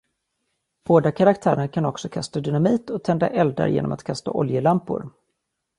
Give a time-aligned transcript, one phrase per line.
[0.83, 5.09] Båda karaktärerna kan också kasta dynamit och tända eldar genom att kasta oljelampor.